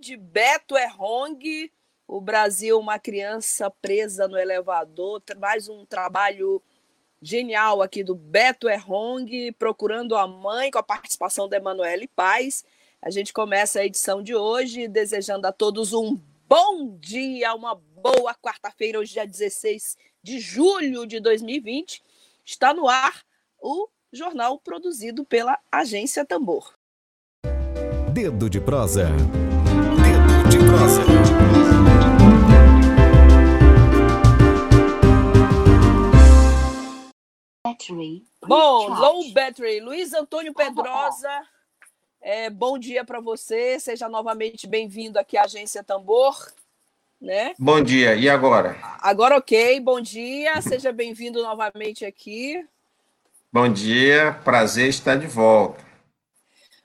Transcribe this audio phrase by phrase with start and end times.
[0.00, 1.70] De Beto Errong,
[2.06, 6.62] o Brasil, uma criança presa no elevador, mais um trabalho
[7.20, 12.64] genial aqui do Beto Errong, procurando a mãe, com a participação da Emanuele Paz.
[13.02, 16.16] A gente começa a edição de hoje desejando a todos um
[16.48, 22.00] bom dia, uma boa quarta-feira, hoje dia 16 de julho de 2020.
[22.44, 23.24] Está no ar
[23.60, 26.77] o jornal produzido pela Agência Tambor.
[28.18, 29.12] Dedo de prosa
[30.50, 31.04] de prosa.
[38.44, 39.78] Bom, low battery.
[39.78, 41.30] Luiz Antônio Pedrosa,
[42.20, 43.78] é, bom dia para você.
[43.78, 46.34] Seja novamente bem-vindo aqui à Agência Tambor.
[47.20, 47.54] Né?
[47.56, 48.76] Bom dia, e agora?
[49.00, 52.66] Agora ok, bom dia, seja bem-vindo novamente aqui.
[53.52, 55.87] Bom dia, prazer estar de volta.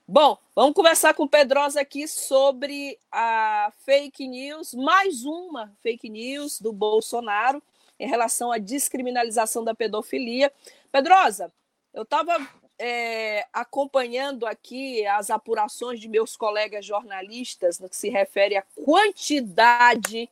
[0.06, 6.60] Bom, vamos conversar com o Pedrosa aqui sobre a fake news, mais uma fake news
[6.60, 7.64] do Bolsonaro
[7.98, 10.52] em relação à descriminalização da pedofilia.
[10.92, 11.50] Pedrosa,
[11.94, 12.36] eu estava
[12.78, 20.30] é, acompanhando aqui as apurações de meus colegas jornalistas no que se refere à quantidade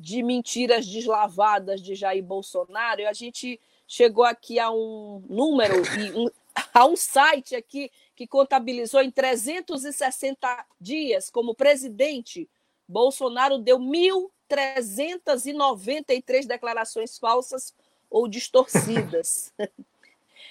[0.00, 5.74] de mentiras deslavadas de Jair Bolsonaro, e a gente chegou aqui a um número,
[6.16, 6.30] um,
[6.72, 12.48] a um site aqui que contabilizou em 360 dias como presidente,
[12.86, 17.74] Bolsonaro deu 1.393 declarações falsas
[18.10, 19.52] ou distorcidas.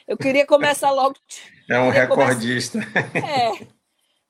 [0.08, 1.16] Eu queria começar logo.
[1.70, 2.80] É um recordista.
[2.80, 3.68] Começar...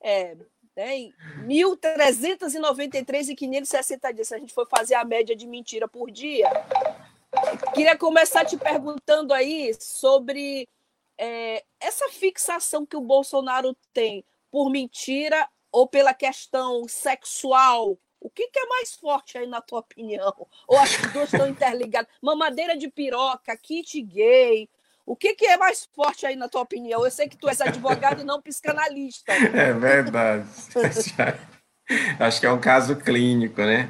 [0.00, 0.36] é.
[0.74, 1.12] Tem
[1.44, 4.28] 1.393 e 560 dias.
[4.28, 6.48] Se a gente for fazer a média de mentira por dia.
[7.74, 10.68] Queria começar te perguntando aí sobre
[11.18, 18.48] é, essa fixação que o Bolsonaro tem por mentira ou pela questão sexual, o que,
[18.48, 20.34] que, é mais forte aí na tua opinião?
[20.66, 22.10] Ou as duas estão interligadas?
[22.22, 24.68] Mamadeira de piroca, kit gay.
[25.04, 27.04] O que, que é mais forte aí na tua opinião?
[27.04, 29.32] Eu sei que tu és advogado e não psicanalista.
[29.32, 30.48] É verdade.
[32.18, 33.88] Acho que é um caso clínico, né?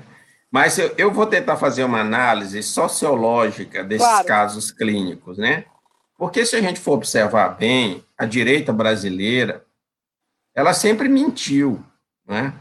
[0.51, 4.27] Mas eu, eu vou tentar fazer uma análise sociológica desses claro.
[4.27, 5.65] casos clínicos, né?
[6.19, 9.65] Porque se a gente for observar bem, a direita brasileira,
[10.53, 11.83] ela sempre mentiu,
[12.27, 12.53] né?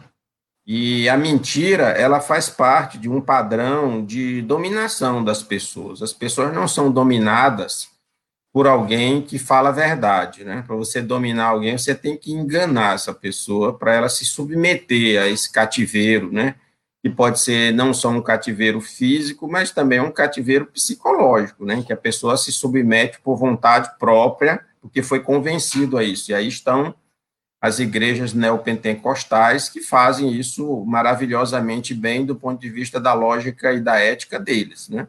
[0.64, 6.04] E a mentira, ela faz parte de um padrão de dominação das pessoas.
[6.04, 7.90] As pessoas não são dominadas
[8.54, 10.64] por alguém que fala a verdade, né?
[10.68, 15.28] Para você dominar alguém, você tem que enganar essa pessoa para ela se submeter a
[15.28, 16.56] esse cativeiro, né?
[17.02, 21.94] Que pode ser não só um cativeiro físico, mas também um cativeiro psicológico, né, que
[21.94, 26.32] a pessoa se submete por vontade própria, porque foi convencido a isso.
[26.32, 26.96] E aí estão
[27.62, 33.82] as igrejas neopentecostais que fazem isso maravilhosamente bem do ponto de vista da lógica e
[33.82, 35.08] da ética deles, né?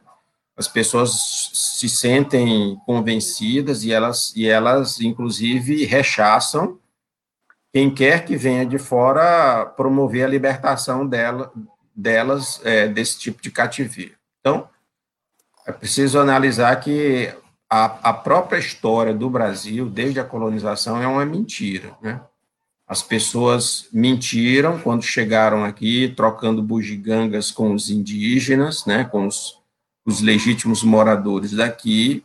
[0.57, 6.79] As pessoas se sentem convencidas e elas, e elas inclusive, rechaçam
[7.73, 11.53] quem quer que venha de fora promover a libertação dela,
[11.99, 14.15] delas é, desse tipo de cativeiro.
[14.41, 14.69] Então,
[15.67, 17.35] é preciso analisar que
[17.69, 21.91] a, a, própria história do Brasil, desde a colonização, é uma mentira.
[22.01, 22.21] Né?
[22.87, 29.59] As pessoas mentiram quando chegaram aqui, trocando bugigangas com os indígenas, né, com os,
[30.07, 32.25] os legítimos moradores daqui,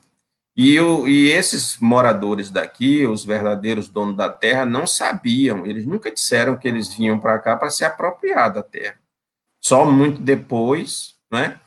[0.56, 6.12] e, o, e esses moradores daqui, os verdadeiros donos da terra, não sabiam, eles nunca
[6.12, 9.03] disseram que eles vinham para cá para se apropriar da terra.
[9.64, 11.60] Só muito depois, né,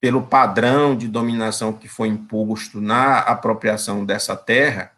[0.00, 4.92] pelo padrão de dominação que foi imposto na apropriação dessa terra,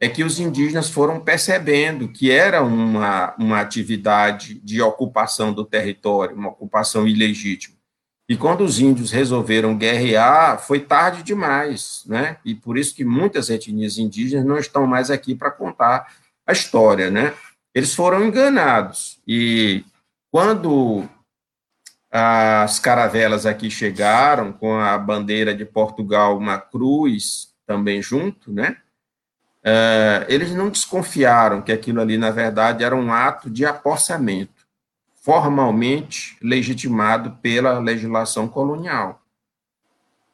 [0.00, 6.34] é que os indígenas foram percebendo que era uma, uma atividade de ocupação do território,
[6.34, 7.76] uma ocupação ilegítima.
[8.26, 12.38] E quando os índios resolveram guerrear, foi tarde demais, né?
[12.44, 16.06] E por isso que muitas etnias indígenas não estão mais aqui para contar
[16.46, 17.34] a história, né?
[17.74, 19.20] Eles foram enganados.
[19.26, 19.84] E
[20.30, 21.08] quando
[22.10, 28.76] as caravelas aqui chegaram, com a bandeira de Portugal, uma cruz também junto, né?
[29.62, 34.66] é, eles não desconfiaram que aquilo ali, na verdade, era um ato de apossamento,
[35.22, 39.22] formalmente legitimado pela legislação colonial.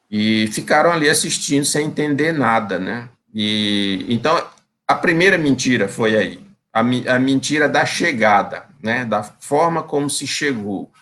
[0.08, 3.08] E ficaram ali assistindo sem entender nada, né?
[3.34, 4.40] E, então,
[4.86, 9.04] a primeira mentira foi aí, a, a mentira da chegada, né?
[9.04, 10.92] Da forma como se chegou.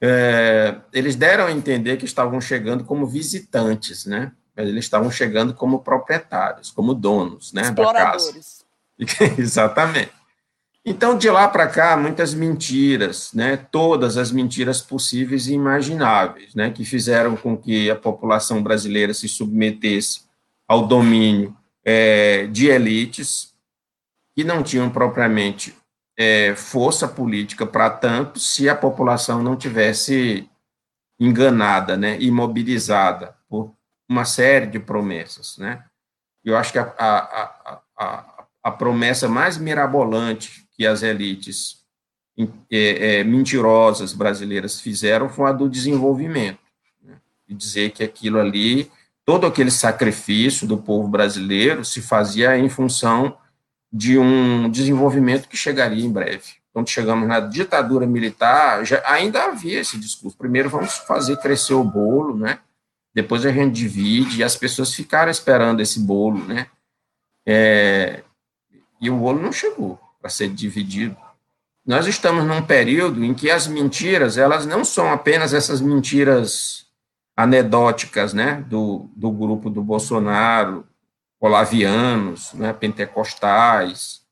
[0.00, 4.32] É, eles deram a entender que estavam chegando como visitantes, né?
[4.56, 8.40] eles estavam chegando como proprietários, como donos né, da casa.
[9.38, 10.10] Exatamente.
[10.84, 16.70] Então, de lá para cá, muitas mentiras, né, todas as mentiras possíveis e imagináveis, né,
[16.70, 20.22] que fizeram com que a população brasileira se submetesse
[20.66, 21.54] ao domínio
[21.84, 23.54] é, de elites
[24.34, 25.76] que não tinham propriamente
[26.18, 30.50] é, força política para tanto se a população não tivesse
[31.20, 33.72] enganada, né, imobilizada por
[34.08, 35.84] uma série de promessas, né?
[36.44, 41.84] Eu acho que a, a, a, a promessa mais mirabolante que as elites
[42.70, 46.60] é, é, mentirosas brasileiras fizeram foi a do desenvolvimento,
[47.02, 47.18] né?
[47.48, 48.90] e dizer que aquilo ali,
[49.24, 53.36] todo aquele sacrifício do povo brasileiro se fazia em função
[53.92, 56.58] de um desenvolvimento que chegaria em breve.
[56.72, 60.36] Quando chegamos na ditadura militar, já, ainda havia esse discurso.
[60.36, 62.58] Primeiro vamos fazer crescer o bolo, né?
[63.14, 66.68] depois a gente divide, e as pessoas ficaram esperando esse bolo, né?
[67.44, 68.22] É,
[69.00, 71.16] e o bolo não chegou para ser dividido.
[71.84, 76.86] Nós estamos num período em que as mentiras, elas não são apenas essas mentiras
[77.36, 80.86] anedóticas, né, do, do grupo do Bolsonaro,
[81.40, 84.26] olavianos, né, pentecostais,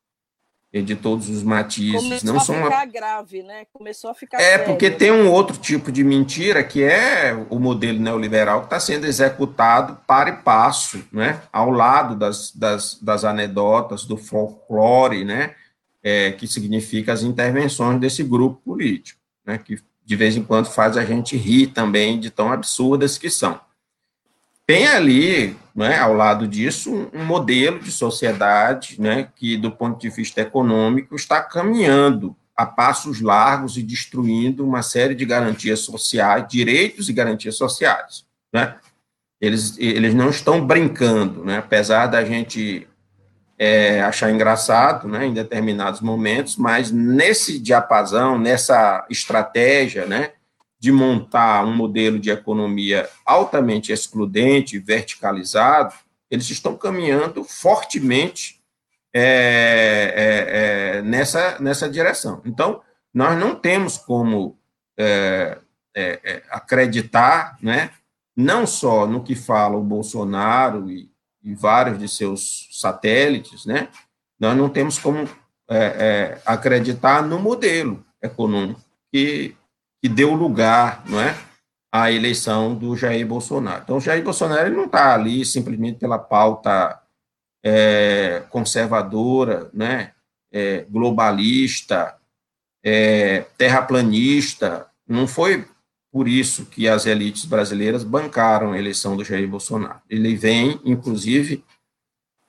[0.82, 2.03] de todos os matizes.
[2.03, 3.67] Começou não a são ficar grave, né?
[3.73, 4.38] Começou a ficar.
[4.38, 4.67] É, sério.
[4.67, 9.06] porque tem um outro tipo de mentira que é o modelo neoliberal que está sendo
[9.06, 11.41] executado para e passo, né?
[11.53, 15.55] Ao lado das, das, das anedotas, do folclore, né?
[16.02, 19.59] É, que significa as intervenções desse grupo político, né?
[19.59, 23.61] Que de vez em quando faz a gente rir também de tão absurdas que são.
[24.66, 30.10] Tem ali, né, ao lado disso, um modelo de sociedade né, que, do ponto de
[30.10, 37.08] vista econômico, está caminhando a passos largos e destruindo uma série de garantias sociais, direitos
[37.08, 38.24] e garantias sociais.
[38.52, 38.74] Né?
[39.40, 41.58] Eles, eles não estão brincando, né?
[41.58, 42.88] apesar da gente
[43.58, 50.32] é, achar engraçado né, em determinados momentos, mas nesse diapasão, nessa estratégia, né,
[50.78, 55.95] de montar um modelo de economia altamente excludente, verticalizado,
[56.30, 58.61] eles estão caminhando fortemente
[59.18, 62.42] é, é, é, nessa, nessa direção.
[62.45, 62.83] Então,
[63.14, 64.59] nós não temos como
[64.99, 65.59] é,
[65.95, 67.90] é, é, acreditar, né,
[68.37, 71.11] não só no que fala o Bolsonaro e,
[71.42, 73.88] e vários de seus satélites, né,
[74.38, 75.26] nós não temos como
[76.45, 78.80] acreditar no modelo econômico
[79.11, 79.56] que
[80.06, 81.36] que deu lugar, não é,
[81.90, 83.82] à eleição do Jair Bolsonaro.
[83.82, 87.00] Então, Jair Bolsonaro ele não está ali simplesmente pela pauta
[87.60, 90.12] é, conservadora, né,
[90.52, 92.14] é, globalista,
[92.84, 94.86] é, terraplanista.
[95.08, 95.66] Não foi
[96.12, 100.00] por isso que as elites brasileiras bancaram a eleição do Jair Bolsonaro.
[100.08, 101.64] Ele vem, inclusive,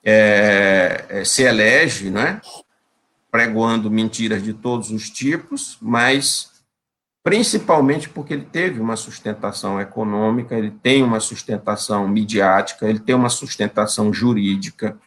[0.06, 2.40] é, é, se elege, né,
[3.32, 6.56] pregoando mentiras de todos os tipos, mas
[7.28, 13.28] principalmente porque ele teve uma sustentação econômica, ele tem uma sustentação midiática, ele tem uma
[13.28, 14.98] sustentação jurídica,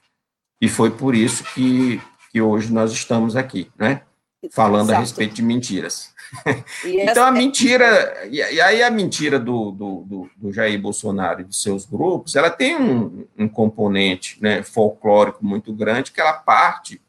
[0.61, 1.99] e foi por isso que,
[2.31, 4.03] que hoje nós estamos aqui, né?
[4.51, 4.99] Falando Exato.
[4.99, 6.13] a respeito de mentiras.
[6.85, 11.57] então, a mentira, e aí a mentira do, do, do, do, Jair Bolsonaro e de
[11.57, 17.01] seus grupos, ela tem um, um componente né, folclórico muito grande, que ela parte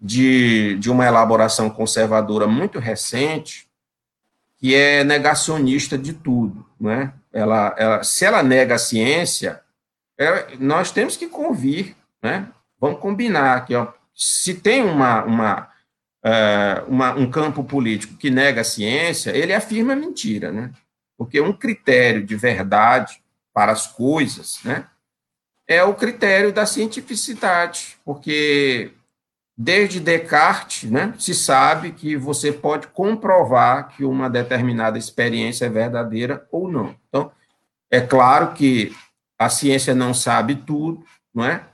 [0.00, 3.70] de, de uma elaboração conservadora muito recente,
[4.62, 7.12] que é negacionista de tudo, né?
[7.32, 9.60] ela, ela, se ela nega a ciência,
[10.16, 12.48] é, nós temos que convir, né?
[12.78, 15.68] Vamos combinar que, ó, se tem uma, uma,
[16.24, 20.70] uh, uma, um campo político que nega a ciência, ele afirma mentira, né?
[21.16, 23.20] Porque um critério de verdade
[23.52, 24.86] para as coisas, né?
[25.66, 28.92] É o critério da cientificidade, porque
[29.56, 36.46] desde Descartes, né, se sabe que você pode comprovar que uma determinada experiência é verdadeira
[36.50, 36.94] ou não.
[37.08, 37.30] Então,
[37.90, 38.94] é claro que
[39.38, 41.04] a ciência não sabe tudo,
[41.34, 41.64] não é?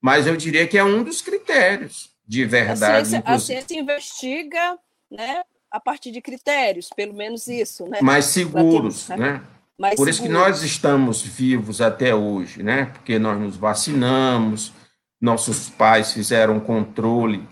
[0.00, 2.84] Mas eu diria que é um dos critérios de verdade.
[2.84, 4.78] A ciência, a ciência investiga,
[5.10, 8.00] né, a partir de critérios, pelo menos isso, né?
[8.02, 9.42] Mais seguros, né?
[9.78, 12.86] Mais Por isso que nós estamos vivos até hoje, né?
[12.86, 14.72] Porque nós nos vacinamos,
[15.20, 17.46] nossos pais fizeram o controle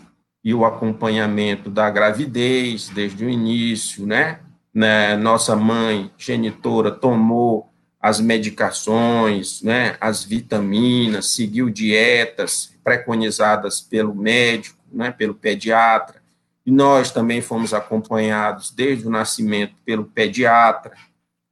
[0.44, 4.38] e o acompanhamento da gravidez desde o início, né?
[4.72, 5.16] né?
[5.16, 9.96] Nossa mãe genitora tomou as medicações, né?
[10.00, 15.10] As vitaminas, seguiu dietas preconizadas pelo médico, né?
[15.10, 16.22] Pelo pediatra.
[16.64, 20.92] E nós também fomos acompanhados desde o nascimento pelo pediatra,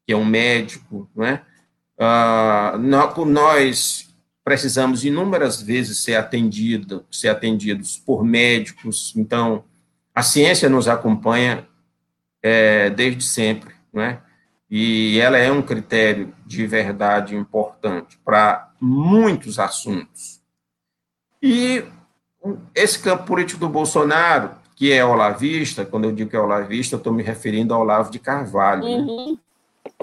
[0.07, 1.41] que é um médico, né?
[1.99, 4.14] Uh, nós
[4.45, 9.15] precisamos inúmeras vezes ser atendido, ser atendidos por médicos.
[9.17, 9.65] Então,
[10.15, 11.67] a ciência nos acompanha
[12.43, 14.21] é, desde sempre, né?
[14.71, 20.43] E ela é um critério de verdade importante para muitos assuntos.
[21.43, 21.85] E
[22.75, 27.13] esse campo político do Bolsonaro, que é olavista, quando eu digo que é olavista, estou
[27.13, 28.83] me referindo ao Olavo de Carvalho.
[28.83, 28.89] Né?
[28.89, 29.33] Uhum.
[29.33, 29.39] Né?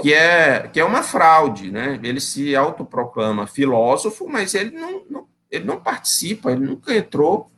[0.01, 1.99] Que é, que é uma fraude, né?
[2.03, 7.51] Ele se autoproclama filósofo, mas ele não, não, ele não participa, ele nunca entrou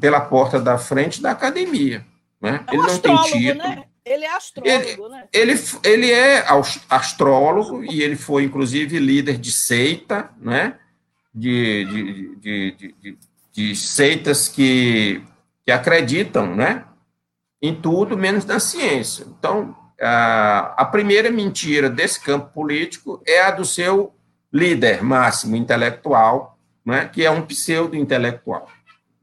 [0.00, 2.04] pela porta da frente da academia,
[2.40, 2.64] né?
[2.66, 3.68] É um ele não tem título.
[3.68, 3.84] Né?
[4.04, 5.28] Ele é astrólogo, ele, né?
[5.32, 5.52] Ele,
[5.84, 6.44] ele é
[6.88, 10.78] astrólogo e ele foi, inclusive, líder de seita, né?
[11.32, 13.18] De, de, de, de,
[13.52, 15.22] de seitas que,
[15.64, 16.84] que acreditam, né?
[17.62, 19.26] Em tudo menos na ciência.
[19.38, 24.14] Então, a primeira mentira desse campo político é a do seu
[24.52, 28.68] líder máximo intelectual, né, que é um pseudo-intelectual.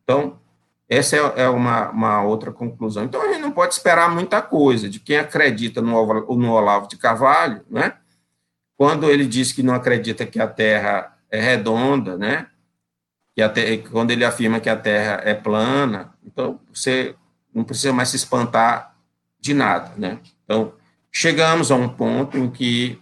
[0.03, 0.39] Então,
[0.87, 3.03] essa é, é uma, uma, outra conclusão.
[3.03, 6.05] Então, a gente não pode esperar muita coisa de quem acredita no,
[6.35, 7.93] no Olavo de Carvalho, né,
[8.77, 12.47] quando ele diz que não acredita que a Terra é redonda, né,
[13.35, 17.15] que a terra, quando ele afirma que a Terra é plana, então você
[17.53, 18.95] não precisa mais se espantar
[19.39, 20.19] de nada, né?
[20.47, 20.71] Então,
[21.11, 22.97] chegamos a um ponto em que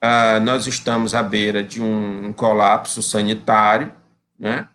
[0.00, 3.92] uh, nós estamos à beira de um colapso sanitário,
[4.38, 4.68] né?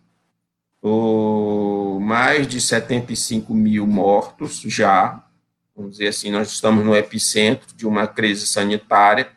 [0.82, 5.24] O, mais de 75 mil mortos já,
[5.74, 9.28] vamos dizer assim, nós estamos no epicentro de uma crise sanitária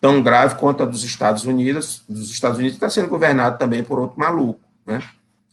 [0.00, 2.04] tão grave quanto a dos Estados Unidos.
[2.08, 5.02] Dos Estados Unidos está sendo governado também por outro maluco, né?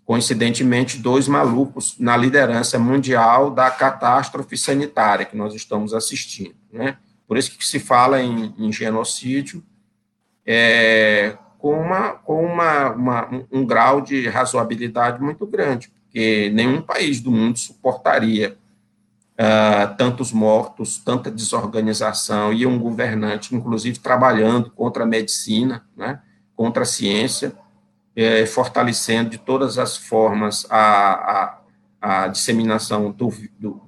[0.10, 6.56] Coincidentemente, dois malucos na liderança mundial da catástrofe sanitária que nós estamos assistindo.
[6.74, 6.98] Né?
[7.28, 9.64] Por isso que se fala em, em genocídio
[10.44, 17.22] é, com, uma, com uma, uma, um, grau de razoabilidade muito grande, porque nenhum país
[17.22, 18.58] do mundo suportaria
[19.40, 26.20] uh, tantos mortos, tanta desorganização e um governante, inclusive, trabalhando contra a medicina, né,
[26.56, 27.54] contra a ciência,
[28.20, 31.60] é, fortalecendo de todas as formas a,
[32.02, 33.82] a, a disseminação do, do,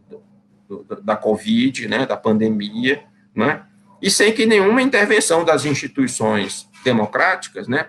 [0.69, 3.03] do, da Covid, né, da pandemia,
[3.35, 3.63] né,
[4.01, 7.87] e sem que nenhuma intervenção das instituições democráticas né,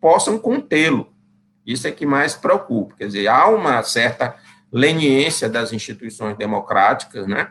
[0.00, 1.12] possam contê-lo.
[1.64, 2.94] Isso é que mais preocupa.
[2.96, 4.34] Quer dizer, há uma certa
[4.72, 7.50] leniência das instituições democráticas, né,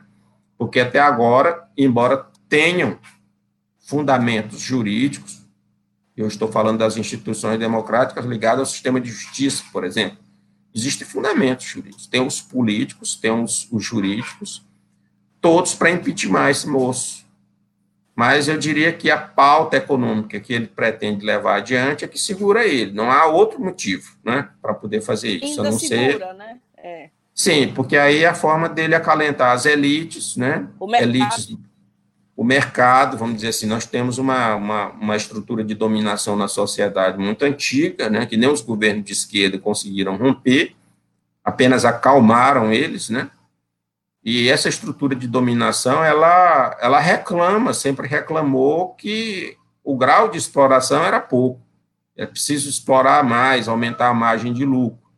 [0.57, 2.97] porque até agora, embora tenham
[3.77, 5.40] fundamentos jurídicos,
[6.21, 10.17] eu estou falando das instituições democráticas ligadas ao sistema de justiça, por exemplo.
[10.73, 12.07] Existem fundamentos jurídicos.
[12.07, 14.65] Tem os políticos, tem os, os jurídicos,
[15.39, 17.25] todos para impeachment esse moço.
[18.15, 22.65] Mas eu diria que a pauta econômica que ele pretende levar adiante é que segura
[22.65, 22.91] ele.
[22.91, 25.45] Não há outro motivo né, para poder fazer isso.
[25.45, 26.33] Ainda a não segura, ser...
[26.33, 26.57] né?
[26.77, 27.09] É.
[27.33, 30.67] Sim, porque aí é a forma dele acalentar as elites, né?
[30.99, 31.57] Elites
[32.41, 37.15] o mercado, vamos dizer assim, nós temos uma, uma, uma, estrutura de dominação na sociedade
[37.19, 40.75] muito antiga, né, que nem os governos de esquerda conseguiram romper,
[41.43, 43.29] apenas acalmaram eles, né,
[44.23, 51.03] e essa estrutura de dominação, ela, ela reclama, sempre reclamou que o grau de exploração
[51.03, 51.61] era pouco,
[52.17, 55.11] é preciso explorar mais, aumentar a margem de lucro.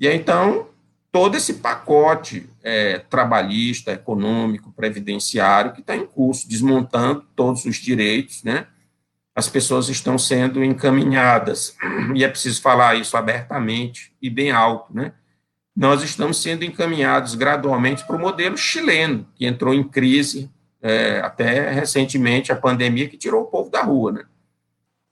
[0.00, 0.68] E então,
[1.12, 8.42] todo esse pacote é, trabalhista, econômico, previdenciário, que está em curso, desmontando todos os direitos,
[8.42, 8.66] né?
[9.34, 11.76] As pessoas estão sendo encaminhadas,
[12.14, 15.12] e é preciso falar isso abertamente e bem alto, né?
[15.74, 20.50] Nós estamos sendo encaminhados gradualmente para o modelo chileno, que entrou em crise
[20.82, 24.24] é, até recentemente, a pandemia que tirou o povo da rua, né?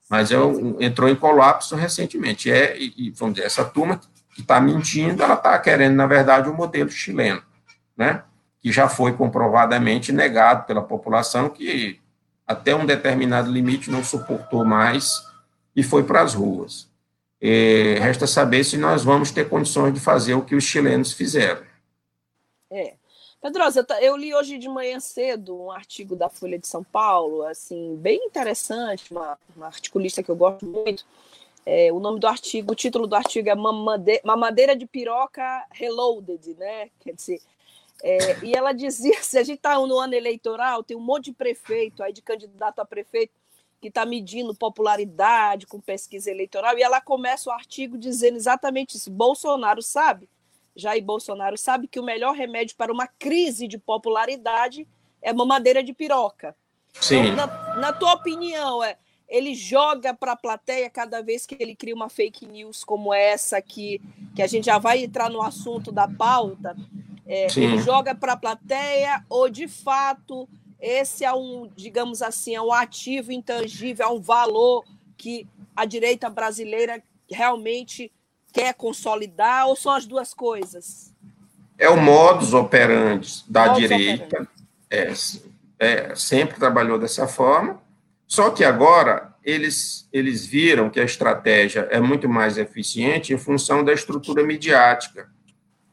[0.09, 0.35] Mas é,
[0.79, 2.51] entrou em colapso recentemente.
[2.51, 3.99] É, e, vamos dizer, essa turma
[4.39, 7.43] que está mentindo, ela está querendo, na verdade, o um modelo chileno,
[7.95, 8.23] né?
[8.61, 11.99] que já foi comprovadamente negado pela população, que
[12.47, 15.13] até um determinado limite não suportou mais
[15.75, 16.89] e foi para as ruas.
[17.41, 21.61] E resta saber se nós vamos ter condições de fazer o que os chilenos fizeram.
[22.71, 22.93] É.
[23.41, 27.95] Pedrosa, eu li hoje de manhã cedo um artigo da Folha de São Paulo, assim,
[27.97, 31.05] bem interessante, uma, uma articulista que eu gosto muito,
[31.71, 33.53] é, o nome do artigo, o título do artigo é
[34.23, 36.89] Mamadeira de Piroca Reloaded, né?
[36.99, 37.39] Quer dizer,
[38.01, 41.33] é, e ela dizia: se a gente está no ano eleitoral, tem um monte de
[41.33, 43.33] prefeito aí, de candidato a prefeito,
[43.79, 49.11] que está medindo popularidade com pesquisa eleitoral, e ela começa o artigo dizendo exatamente isso.
[49.11, 50.27] Bolsonaro sabe,
[50.75, 54.87] Jair Bolsonaro sabe que o melhor remédio para uma crise de popularidade
[55.21, 56.55] é mamadeira de piroca.
[56.99, 57.27] Sim.
[57.27, 58.97] Então, na, na tua opinião, é
[59.29, 63.61] ele joga para a plateia cada vez que ele cria uma fake news como essa
[63.61, 64.01] que,
[64.35, 66.75] que a gente já vai entrar no assunto da pauta.
[67.27, 70.49] É, ele joga para a plateia ou de fato
[70.81, 74.83] esse é um, digamos assim, é um ativo intangível, é um valor
[75.15, 75.45] que
[75.75, 78.11] a direita brasileira realmente
[78.51, 81.13] quer consolidar ou são as duas coisas?
[81.77, 84.25] É o modus operandi da modus direita.
[84.25, 84.49] Operandi.
[84.89, 85.13] É,
[85.77, 87.79] é, sempre trabalhou dessa forma
[88.29, 93.83] só que agora eles, eles viram que a estratégia é muito mais eficiente em função
[93.83, 95.27] da estrutura midiática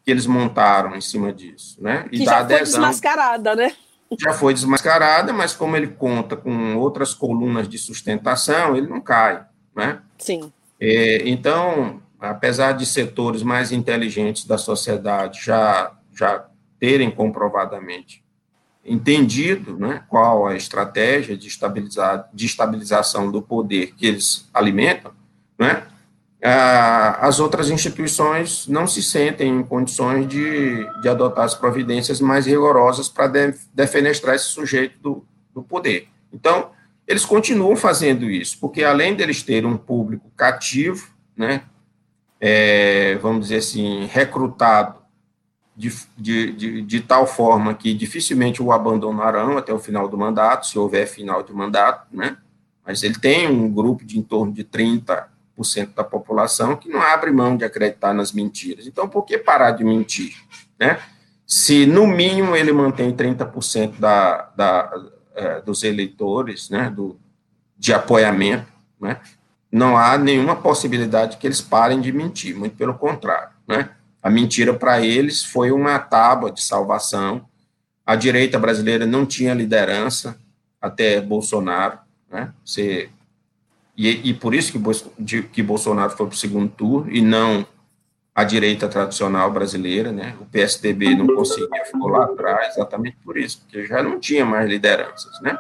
[0.05, 2.07] que eles montaram em cima disso, né?
[2.13, 3.75] E que já adesão, foi desmascarada, né?
[4.21, 9.43] Já foi desmascarada, mas como ele conta com outras colunas de sustentação, ele não cai,
[9.75, 10.03] né?
[10.19, 10.53] Sim.
[10.79, 16.47] É, então, apesar de setores mais inteligentes da sociedade já, já
[16.79, 18.26] terem comprovadamente
[18.87, 25.13] entendido né, qual a estratégia de, estabilizar, de estabilização do poder que eles alimentam,
[25.59, 25.83] né,
[27.19, 33.09] as outras instituições não se sentem em condições de, de adotar as providências mais rigorosas
[33.09, 36.09] para de, defenestrar esse sujeito do, do poder.
[36.33, 36.71] Então,
[37.07, 41.63] eles continuam fazendo isso, porque além deles terem um público cativo, né,
[42.41, 45.06] é, vamos dizer assim, recrutado
[45.77, 50.67] de, de, de, de, tal forma que dificilmente o abandonarão até o final do mandato,
[50.67, 52.39] se houver final de mandato, né?
[52.85, 55.27] Mas ele tem um grupo de em torno de 30%
[55.95, 58.87] da população que não abre mão de acreditar nas mentiras.
[58.87, 60.35] Então, por que parar de mentir,
[60.79, 60.99] né?
[61.47, 64.91] Se, no mínimo, ele mantém 30% da, da,
[65.35, 67.17] é, dos eleitores, né, do,
[67.79, 68.67] de apoiamento,
[69.01, 69.21] né,
[69.71, 73.91] não há nenhuma possibilidade que eles parem de mentir, muito pelo contrário, né?
[74.23, 77.47] A mentira para eles foi uma tábua de salvação.
[78.05, 80.39] A direita brasileira não tinha liderança
[80.81, 81.99] até Bolsonaro,
[82.31, 82.53] né?
[82.65, 83.11] Você,
[83.97, 87.67] e, e por isso que, que Bolsonaro foi para o segundo turno e não
[88.35, 90.37] a direita tradicional brasileira, né?
[90.39, 94.69] O PSDB não conseguia, ficou lá atrás, exatamente por isso, porque já não tinha mais
[94.69, 95.57] lideranças, né?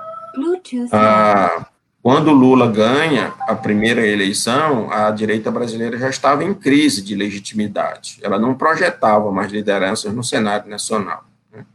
[0.92, 1.66] Ah,
[2.06, 8.20] quando Lula ganha a primeira eleição, a direita brasileira já estava em crise de legitimidade.
[8.22, 11.24] Ela não projetava mais lideranças no cenário nacional.
[11.52, 11.66] Né?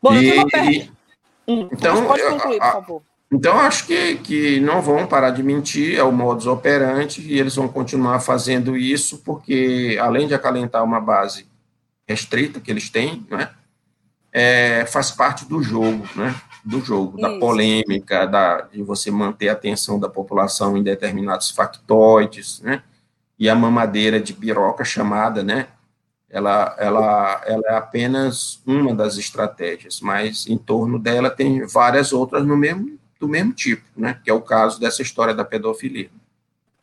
[0.00, 0.90] Bom, e, eu tenho
[1.46, 3.02] hum, então, pode concluir, por favor.
[3.30, 7.54] Então, acho que, que não vão parar de mentir, é o modus operandi, e eles
[7.54, 11.46] vão continuar fazendo isso, porque, além de acalentar uma base
[12.08, 13.50] restrita que eles têm, né,
[14.32, 16.34] é, faz parte do jogo, né?
[16.68, 17.22] Do jogo, Isso.
[17.22, 22.82] da polêmica, da, de você manter a atenção da população em determinados factoides, né?
[23.38, 25.68] E a mamadeira de piroca chamada, né?
[26.28, 32.44] Ela, ela, ela é apenas uma das estratégias, mas em torno dela tem várias outras
[32.44, 34.20] no mesmo, do mesmo tipo, né?
[34.22, 36.10] Que é o caso dessa história da pedofilia.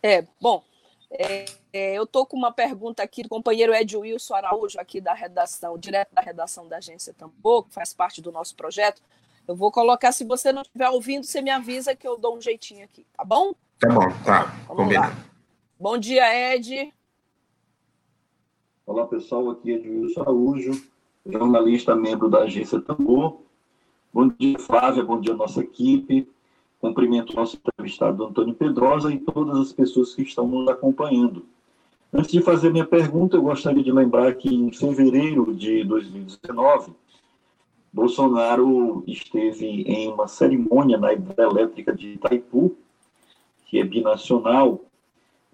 [0.01, 0.63] É, bom,
[1.11, 5.13] é, é, eu estou com uma pergunta aqui do companheiro Ed Wilson Araújo, aqui da
[5.13, 8.99] redação, direto da redação da agência Tambor, que faz parte do nosso projeto.
[9.47, 12.41] Eu vou colocar, se você não estiver ouvindo, você me avisa que eu dou um
[12.41, 13.53] jeitinho aqui, tá bom?
[13.79, 14.51] Tá bom, tá.
[14.67, 15.15] Combinado.
[15.79, 16.91] Bom dia, Ed.
[18.87, 19.51] Olá, pessoal.
[19.51, 20.83] Aqui é Edilson Araújo,
[21.25, 23.41] jornalista, membro da agência Tambor.
[24.11, 25.03] Bom dia, Flávia.
[25.03, 26.27] Bom dia, nossa equipe.
[26.81, 31.45] Cumprimento o nosso entrevistado Antônio Pedrosa e todas as pessoas que estão nos acompanhando.
[32.11, 36.93] Antes de fazer minha pergunta, eu gostaria de lembrar que em fevereiro de 2019,
[37.95, 42.75] Bolsonaro esteve em uma cerimônia na hidrelétrica de Itaipu,
[43.65, 44.81] que é binacional,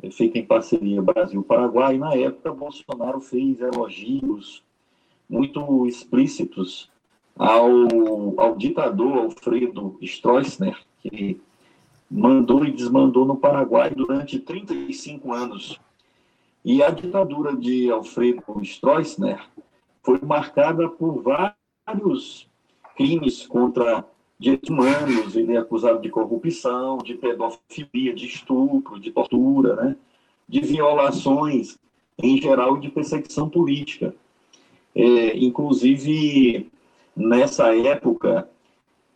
[0.01, 1.99] é feita em parceria Brasil-Paraguai.
[1.99, 4.63] Na época, Bolsonaro fez elogios
[5.29, 6.89] muito explícitos
[7.37, 7.69] ao,
[8.37, 11.39] ao ditador Alfredo Stroessner, que
[12.09, 15.79] mandou e desmandou no Paraguai durante 35 anos.
[16.65, 19.39] E a ditadura de Alfredo Stroessner
[20.01, 21.60] foi marcada por vários
[22.95, 24.05] crimes contra
[24.39, 25.35] direitos humanos.
[25.35, 29.95] Ele é acusado de corrupção, de pedofilia, de estupro, de tortura, né?
[30.47, 31.77] de violações
[32.21, 34.13] em geral de perseguição política.
[34.93, 36.69] É, inclusive,
[37.15, 38.49] nessa época,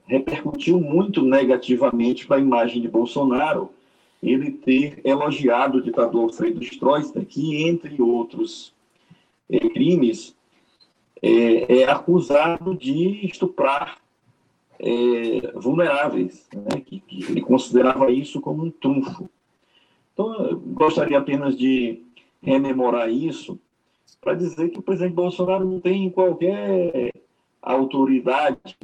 [0.06, 3.70] repercutiu muito negativamente para a imagem de Bolsonaro
[4.24, 8.74] ele ter elogiado o ditador Alfredo Stroessner, que, entre outros
[9.50, 10.36] é, crimes,
[11.26, 13.98] é, é, acusado de estuprar
[14.80, 16.80] é, vulneráveis, né?
[16.86, 19.28] que, que, ele considerava isso como um trunfo.
[20.14, 22.04] Então, gostaria apenas de
[22.44, 23.60] rememorar isso
[24.22, 27.12] para dizer que o presidente Bolsonaro não tem qualquer
[27.60, 28.78] autoridade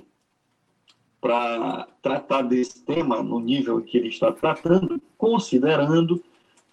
[1.22, 6.24] para tratar desse tema no nível que ele está tratando, considerando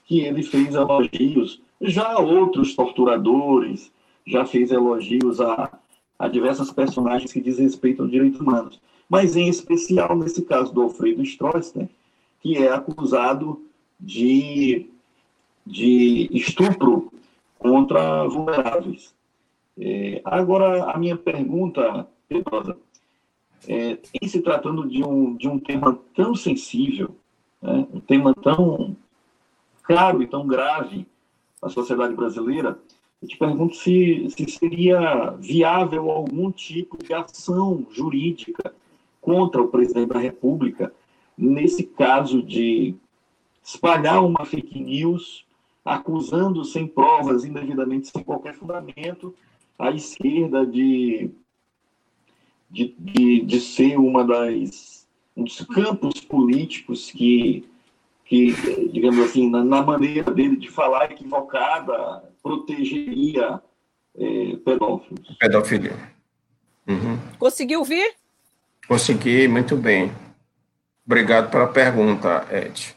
[0.06, 3.92] que ele fez elogios já a outros torturadores,
[4.28, 5.70] já fez elogios a,
[6.18, 8.80] a diversas personagens que desrespeitam direitos humanos.
[9.08, 11.88] Mas, em especial, nesse caso do Alfredo Stroessner,
[12.40, 13.62] que é acusado
[13.98, 14.86] de,
[15.66, 17.10] de estupro
[17.58, 19.14] contra vulneráveis.
[19.78, 22.76] É, agora, a minha pergunta, Pedrosa,
[23.66, 27.16] é, em se tratando de um, de um tema tão sensível,
[27.60, 28.96] né, um tema tão
[29.82, 31.06] caro e tão grave
[31.62, 32.78] à sociedade brasileira,
[33.20, 38.74] eu te pergunto se, se seria viável algum tipo de ação jurídica
[39.20, 40.92] contra o presidente da República
[41.36, 42.94] nesse caso de
[43.62, 45.44] espalhar uma fake news,
[45.84, 49.34] acusando sem provas, indevidamente, sem qualquer fundamento,
[49.78, 51.30] a esquerda de
[52.70, 57.64] de, de, de ser uma das, um dos campos políticos que,
[58.24, 58.52] que
[58.90, 63.60] digamos assim, na, na maneira dele de falar equivocada, protegeria
[64.16, 65.36] é, pedófilos.
[65.38, 65.96] Pedofilia.
[66.86, 67.18] Uhum.
[67.38, 68.14] Conseguiu vir?
[68.86, 70.12] Consegui, muito bem.
[71.06, 72.96] Obrigado pela pergunta, Ed.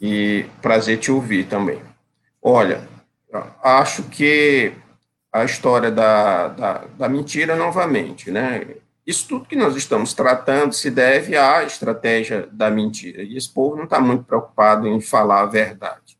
[0.00, 1.80] E prazer te ouvir também.
[2.42, 2.88] Olha,
[3.62, 4.72] acho que
[5.32, 8.76] a história da, da, da mentira novamente, né?
[9.06, 13.22] Isso tudo que nós estamos tratando se deve à estratégia da mentira.
[13.22, 16.16] E esse povo não está muito preocupado em falar a verdade.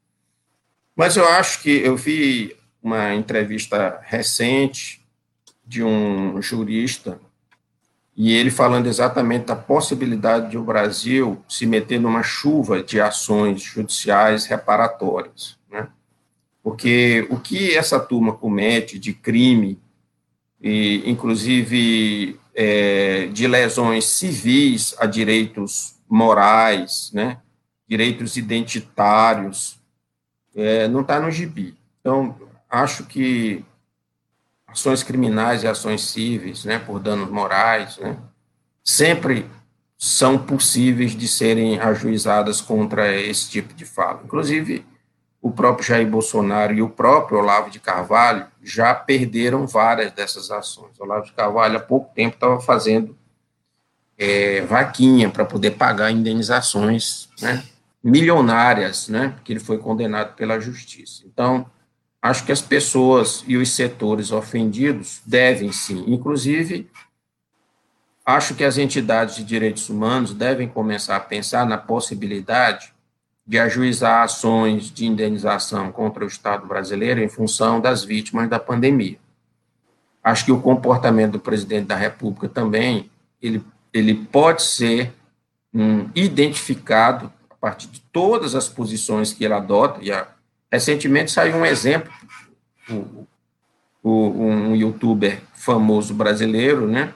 [0.96, 5.00] Mas eu acho que eu vi uma entrevista recente
[5.66, 7.18] de um jurista
[8.16, 13.60] e ele falando exatamente da possibilidade de o Brasil se meter numa chuva de ações
[13.60, 15.88] judiciais reparatórias, né?
[16.62, 19.80] Porque o que essa turma comete de crime,
[20.60, 27.38] e inclusive é, de lesões civis a direitos morais, né,
[27.88, 29.78] direitos identitários,
[30.54, 31.76] é, não está no gibi.
[32.00, 32.36] Então,
[32.70, 33.64] acho que
[34.66, 38.16] ações criminais e ações cíveis, né, por danos morais, né,
[38.82, 39.48] sempre
[39.96, 44.20] são possíveis de serem ajuizadas contra esse tipo de fala.
[44.24, 44.84] Inclusive,
[45.40, 50.98] o próprio Jair Bolsonaro e o próprio Olavo de Carvalho já perderam várias dessas ações.
[50.98, 53.16] O Olavo de Carvalho, há pouco tempo, estava fazendo
[54.18, 57.62] é, vaquinha para poder pagar indenizações né,
[58.04, 61.22] milionárias, né, porque ele foi condenado pela justiça.
[61.26, 61.64] Então,
[62.20, 66.90] acho que as pessoas e os setores ofendidos devem sim, inclusive,
[68.26, 72.92] acho que as entidades de direitos humanos devem começar a pensar na possibilidade
[73.46, 79.18] de ajuizar ações de indenização contra o Estado brasileiro em função das vítimas da pandemia.
[80.22, 83.10] Acho que o comportamento do presidente da República também,
[83.42, 83.62] ele,
[83.92, 85.12] ele pode ser
[85.72, 87.30] um, identificado
[87.64, 90.28] partir de todas as posições que ele adota, e a,
[90.70, 92.12] recentemente saiu um exemplo,
[92.90, 93.26] o,
[94.02, 97.14] o, um youtuber famoso brasileiro, né,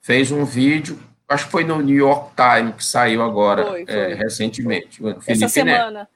[0.00, 3.94] fez um vídeo acho que foi no New York Times que saiu agora, foi, foi.
[3.94, 5.02] É, recentemente.
[5.26, 5.90] Essa semana.
[5.90, 6.08] Neto.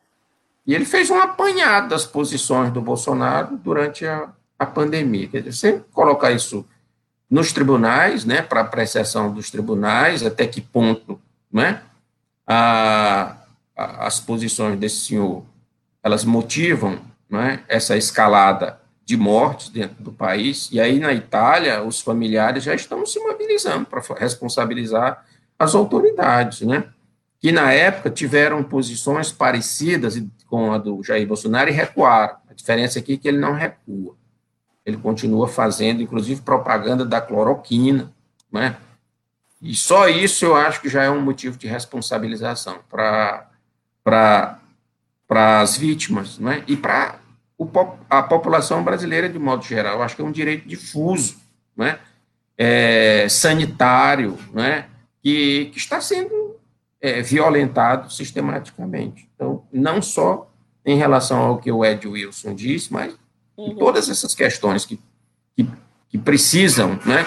[0.67, 4.29] E ele fez um apanhado das posições do Bolsonaro durante a,
[4.59, 5.27] a pandemia.
[5.27, 6.65] Quer dizer, você colocar isso
[7.29, 11.83] nos tribunais, né, para apreciação dos tribunais, até que ponto né,
[12.47, 13.38] a,
[13.79, 15.45] as posições desse senhor
[16.03, 22.01] elas motivam né, essa escalada de mortes dentro do país, e aí na Itália os
[22.01, 25.25] familiares já estão se mobilizando para responsabilizar
[25.59, 26.85] as autoridades, né?
[27.41, 32.37] que na época tiveram posições parecidas com a do Jair Bolsonaro e recuaram.
[32.51, 34.17] A diferença aqui é que ele não recua.
[34.85, 38.13] Ele continua fazendo, inclusive, propaganda da cloroquina,
[38.51, 38.77] né?
[39.61, 43.49] E só isso eu acho que já é um motivo de responsabilização para
[44.15, 46.63] as vítimas, né?
[46.67, 47.19] E para
[48.09, 50.03] a população brasileira de modo geral.
[50.03, 51.37] Acho que é um direito difuso,
[51.77, 51.99] né?
[52.57, 54.87] É, sanitário, né?
[55.23, 56.57] Que, que está sendo
[57.01, 59.29] é, violentado sistematicamente.
[59.35, 60.51] Então, não só
[60.85, 63.15] em relação ao que o Ed Wilson disse, mas
[63.57, 63.77] uhum.
[63.77, 64.99] todas essas questões que,
[65.55, 65.69] que,
[66.09, 67.27] que, precisam né,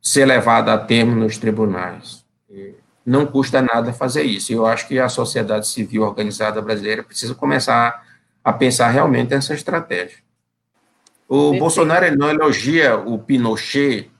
[0.00, 2.23] ser levadas a termo nos tribunais.
[3.04, 4.52] Não custa nada fazer isso.
[4.52, 8.04] Eu acho que a sociedade civil organizada brasileira precisa começar
[8.42, 10.18] a pensar realmente nessa estratégia.
[11.28, 11.60] O Perfeito.
[11.60, 14.10] Bolsonaro não elogia o Pinochet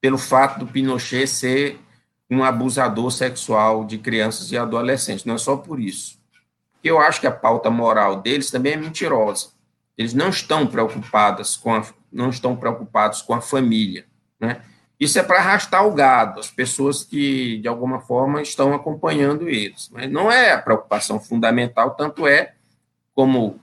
[0.00, 1.80] pelo fato do Pinochet ser
[2.30, 5.24] um abusador sexual de crianças e adolescentes.
[5.24, 6.18] Não é só por isso.
[6.82, 9.48] Eu acho que a pauta moral deles também é mentirosa.
[9.96, 14.06] Eles não estão preocupados com a, não estão preocupados com a família,
[14.38, 14.60] né?
[14.98, 19.90] Isso é para arrastar o gado, as pessoas que de alguma forma estão acompanhando eles.
[19.92, 22.54] Mas não é a preocupação fundamental, tanto é
[23.14, 23.60] como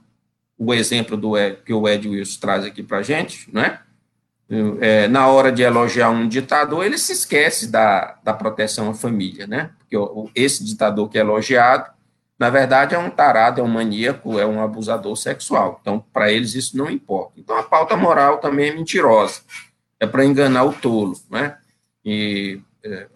[0.58, 1.32] o exemplo do
[1.64, 3.80] que o Ed Wilson traz aqui para a gente, né?
[4.80, 9.46] é, na hora de elogiar um ditador, ele se esquece da, da proteção à família,
[9.46, 9.70] né?
[9.78, 9.96] Porque
[10.34, 11.90] esse ditador que é elogiado,
[12.38, 15.78] na verdade, é um tarado, é um maníaco, é um abusador sexual.
[15.80, 17.32] Então, para eles, isso não importa.
[17.36, 19.40] Então, a pauta moral também é mentirosa.
[20.02, 21.56] É para enganar o tolo, né?
[22.04, 23.06] E é,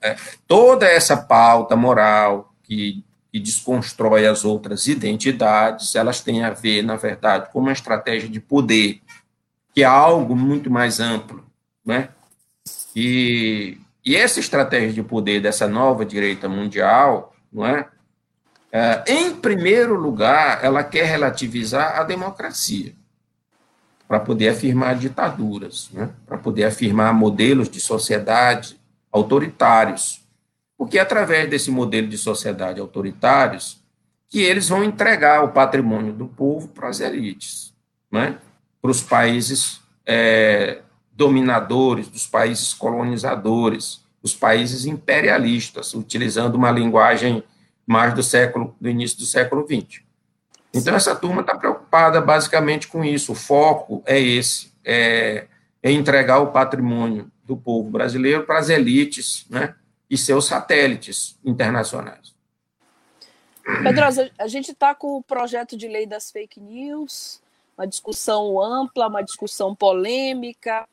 [0.00, 0.16] é,
[0.48, 6.96] toda essa pauta moral que, que desconstrói as outras identidades, elas têm a ver, na
[6.96, 9.02] verdade, com uma estratégia de poder
[9.74, 11.44] que é algo muito mais amplo,
[11.84, 12.08] né?
[12.96, 17.86] E, e essa estratégia de poder dessa nova direita mundial, não é?
[18.72, 19.04] é?
[19.08, 22.94] Em primeiro lugar, ela quer relativizar a democracia
[24.06, 26.10] para poder afirmar ditaduras, né?
[26.26, 28.78] para poder afirmar modelos de sociedade
[29.10, 30.20] autoritários,
[30.76, 33.82] porque é através desse modelo de sociedade autoritários
[34.28, 37.72] que eles vão entregar o patrimônio do povo para as elites,
[38.10, 38.38] né?
[38.82, 47.42] para os países é, dominadores, dos países colonizadores, os países imperialistas, utilizando uma linguagem
[47.86, 50.02] mais do século, do início do século XX.
[50.72, 51.73] Então, essa turma está preocupada
[52.20, 53.32] basicamente com isso.
[53.32, 55.46] O foco é esse: é,
[55.82, 59.74] é, entregar o patrimônio do povo brasileiro para as elites né,
[60.08, 62.34] e seus satélites internacionais.
[63.82, 67.40] Pedrosa, a gente está com o projeto de lei das fake news,
[67.76, 70.86] uma discussão ampla, uma discussão polêmica.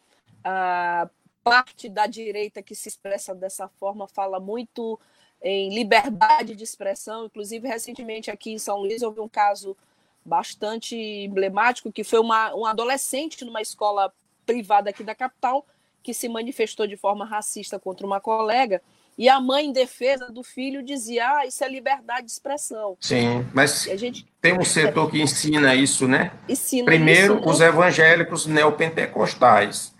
[0.43, 1.09] A
[1.43, 4.99] parte da direita que se expressa dessa forma fala muito
[5.41, 7.25] em liberdade de expressão.
[7.25, 9.75] Inclusive, recentemente aqui em São Luís houve um caso
[10.23, 14.13] bastante emblemático que foi uma, um adolescente numa escola
[14.45, 15.65] privada aqui da capital
[16.03, 18.81] que se manifestou de forma racista contra uma colega
[19.17, 22.97] e a mãe, em defesa do filho, dizia: ah, isso é liberdade de expressão.
[22.99, 24.25] Sim, mas gente...
[24.41, 26.31] tem um setor que ensina isso, né?
[26.47, 27.51] Ensina Primeiro, isso, né?
[27.51, 29.93] os evangélicos neopentecostais,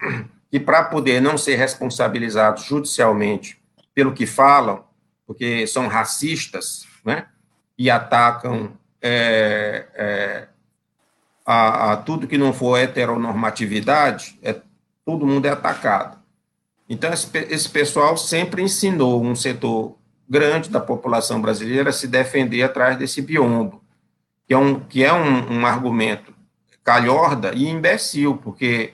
[0.50, 3.62] que para poder não ser responsabilizados judicialmente
[3.94, 4.84] pelo que falam,
[5.28, 7.28] porque são racistas, né?
[7.78, 10.48] E atacam é, é,
[11.46, 14.62] a, a, tudo que não for heteronormatividade, é,
[15.06, 16.20] todo mundo é atacado.
[16.88, 19.98] Então, esse, esse pessoal sempre ensinou um setor
[20.30, 23.82] grande da população brasileira a se defender atrás desse biombo,
[24.48, 26.34] que é um, que é um, um argumento
[26.84, 28.94] calhorda e imbecil, porque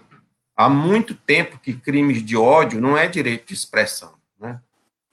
[0.55, 4.59] há muito tempo que crimes de ódio não é direito de expressão, né?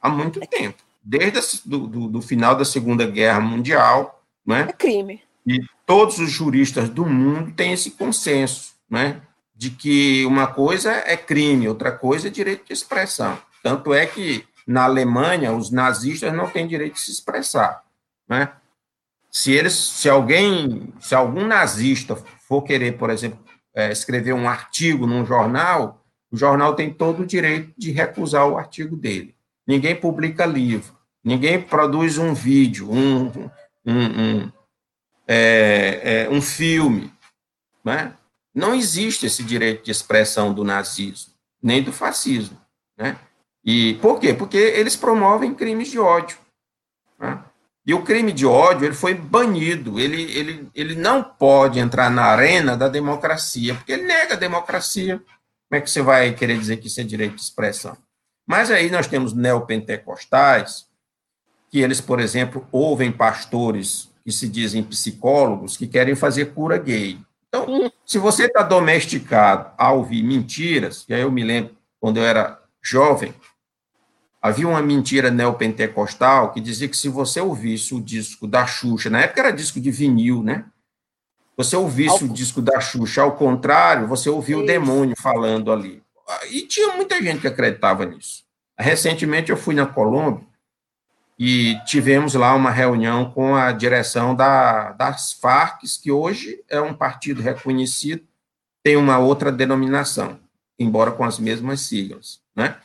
[0.01, 4.14] Há muito tempo, desde a, do, do, do, final da Segunda Guerra Mundial,
[4.47, 4.67] né?
[4.69, 5.23] É crime.
[5.47, 9.21] E todos os juristas do mundo têm esse consenso, né?
[9.55, 13.39] de que uma coisa é crime, outra coisa é direito de expressão.
[13.63, 17.83] Tanto é que na Alemanha os nazistas não têm direito de se expressar,
[18.29, 18.53] né?
[19.31, 23.39] Se eles, se alguém, se algum nazista for querer, por exemplo,
[23.75, 28.57] é, escrever um artigo num jornal, o jornal tem todo o direito de recusar o
[28.57, 29.35] artigo dele.
[29.67, 33.51] Ninguém publica livro, ninguém produz um vídeo, um,
[33.85, 34.53] um, um,
[35.27, 37.13] é, é, um filme,
[37.85, 38.15] né?
[38.55, 42.57] Não existe esse direito de expressão do nazismo, nem do fascismo.
[42.97, 43.19] Né?
[43.65, 44.33] E por quê?
[44.33, 46.39] Porque eles promovem crimes de ódio.
[47.19, 47.43] Né?
[47.87, 52.25] E o crime de ódio ele foi banido, ele, ele, ele não pode entrar na
[52.25, 55.19] arena da democracia, porque ele nega a democracia.
[55.19, 57.97] Como é que você vai querer dizer que isso é direito de expressão?
[58.47, 60.87] Mas aí nós temos neopentecostais,
[61.75, 67.19] que eles, por exemplo, ouvem pastores que se dizem psicólogos que querem fazer cura gay.
[67.49, 67.91] Então, hum.
[68.07, 72.61] se você está domesticado a ouvir mentiras, e aí eu me lembro quando eu era
[72.81, 73.35] jovem,
[74.41, 79.23] Havia uma mentira neopentecostal que dizia que se você ouvisse o disco da Xuxa, na
[79.23, 80.67] época era disco de vinil, né?
[81.57, 82.31] Você ouvisse ao...
[82.31, 86.03] o disco da Xuxa, ao contrário, você ouvia o demônio falando ali.
[86.51, 88.45] E tinha muita gente que acreditava nisso.
[88.79, 90.54] Recentemente eu fui na Colômbia
[91.39, 96.95] e tivemos lá uma reunião com a direção da, das Farc, que hoje é um
[96.95, 98.23] partido reconhecido,
[98.83, 100.39] tem uma outra denominação,
[100.79, 102.77] embora com as mesmas siglas, né?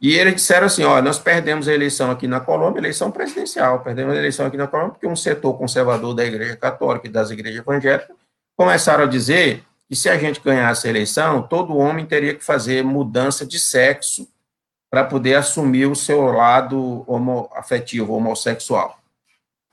[0.00, 4.14] E eles disseram assim: olha, nós perdemos a eleição aqui na Colômbia, eleição presidencial, perdemos
[4.14, 7.60] a eleição aqui na Colômbia, porque um setor conservador da Igreja Católica e das igrejas
[7.60, 8.16] evangélicas
[8.56, 12.82] começaram a dizer que se a gente ganhasse a eleição, todo homem teria que fazer
[12.82, 14.26] mudança de sexo
[14.92, 19.00] para poder assumir o seu lado homo afetivo, homossexual.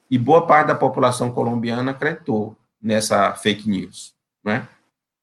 [0.09, 4.65] E boa parte da população colombiana acreditou nessa fake news, né?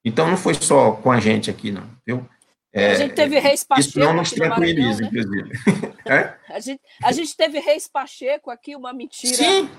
[0.05, 2.29] Então não foi só com a gente aqui, não, viu?
[2.71, 3.89] É, a gente teve Reis Pacheco.
[3.89, 5.07] Isso não nos tranquiliza, né?
[5.07, 5.51] inclusive.
[6.05, 6.37] É?
[6.49, 9.35] A, gente, a gente teve Reis Pacheco aqui, uma mentira.
[9.35, 9.69] Sim.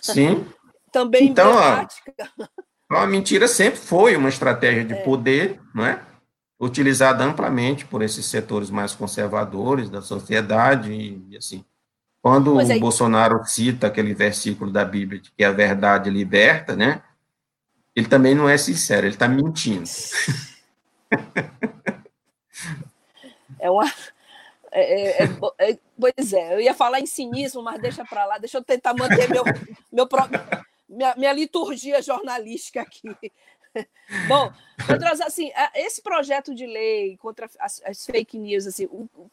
[0.00, 0.46] Sim.
[0.90, 2.12] Também então, emblemática.
[2.90, 5.02] Ó, a mentira sempre foi uma estratégia de é.
[5.04, 6.02] poder, não é?
[6.64, 10.92] Utilizada amplamente por esses setores mais conservadores da sociedade
[11.28, 11.64] e assim.
[12.22, 17.02] Quando o Bolsonaro cita aquele versículo da Bíblia de que a verdade liberta, né?
[17.96, 19.90] Ele também não é sincero, ele está mentindo.
[23.58, 23.92] É uma.
[24.70, 28.38] É, é, é, é, pois é, eu ia falar em cinismo, mas deixa para lá,
[28.38, 29.44] deixa eu tentar manter meu,
[29.92, 30.08] meu,
[30.88, 33.14] minha, minha liturgia jornalística aqui.
[34.28, 34.52] Bom,
[34.86, 38.88] Pedrosa, assim, esse projeto de lei contra as, as fake news, assim,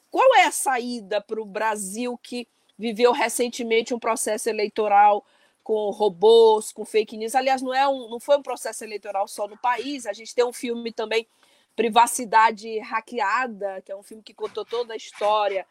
[0.09, 2.47] qual é a saída para o Brasil que
[2.77, 5.25] viveu recentemente um processo eleitoral
[5.63, 7.35] com robôs, com fake news?
[7.35, 10.45] Aliás, não, é um, não foi um processo eleitoral só no país, a gente tem
[10.45, 11.27] um filme também
[11.75, 15.65] Privacidade Hackeada, que é um filme que contou toda a história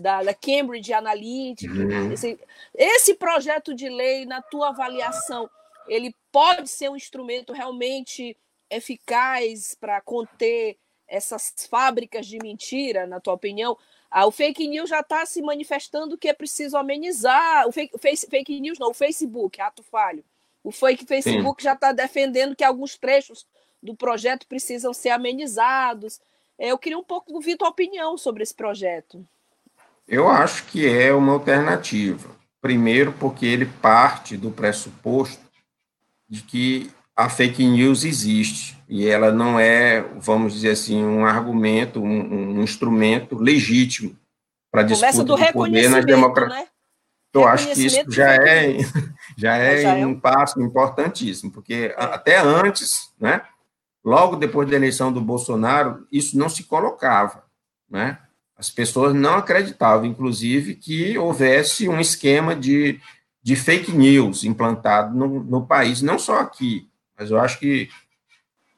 [0.00, 1.72] da, da Cambridge Analytica.
[1.72, 2.12] Uhum.
[2.12, 2.38] Esse,
[2.74, 5.48] esse projeto de lei, na tua avaliação,
[5.88, 8.36] ele pode ser um instrumento realmente
[8.70, 13.76] eficaz para conter essas fábricas de mentira, na tua opinião?
[14.10, 17.66] Ah, o fake news já está se manifestando que é preciso amenizar.
[17.66, 20.24] O fake, face, fake news não, o Facebook, ato falho.
[20.62, 21.66] O fake Facebook Sim.
[21.66, 23.46] já está defendendo que alguns trechos
[23.82, 26.20] do projeto precisam ser amenizados.
[26.58, 29.26] É, eu queria um pouco ouvir tua opinião sobre esse projeto.
[30.08, 32.34] Eu acho que é uma alternativa.
[32.60, 35.43] Primeiro, porque ele parte do pressuposto
[36.28, 42.00] de que a fake news existe e ela não é, vamos dizer assim, um argumento,
[42.00, 44.16] um, um instrumento legítimo
[44.70, 46.64] para disputa do, do poder nas democracias.
[46.64, 46.68] Né?
[47.32, 48.78] Eu acho que isso já é,
[49.36, 53.42] já é, já é um passo importantíssimo, porque até antes, né,
[54.04, 57.44] logo depois da eleição do Bolsonaro, isso não se colocava,
[57.90, 58.18] né?
[58.56, 63.00] As pessoas não acreditavam, inclusive, que houvesse um esquema de,
[63.44, 67.90] de fake news implantado no, no país, não só aqui, mas eu acho que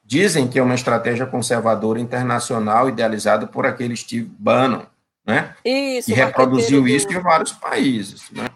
[0.05, 4.83] dizem que é uma estratégia conservadora internacional idealizada por aquele Steve Bannon,
[5.25, 5.55] né?
[5.65, 8.49] Isso, e reproduziu isso em vários países, né?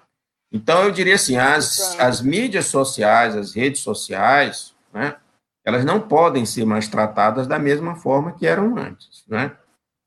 [0.52, 5.14] Então, eu diria assim, as, as mídias sociais, as redes sociais, né,
[5.64, 9.22] elas não podem ser mais tratadas da mesma forma que eram antes.
[9.28, 9.52] Né?